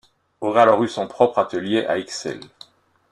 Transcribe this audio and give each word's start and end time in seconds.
Aurait 0.39 0.61
alors 0.61 0.81
eu 0.83 0.87
son 0.87 1.05
propre 1.07 1.37
atelier 1.37 1.85
à 1.85 1.99
Ixelles. 1.99 2.45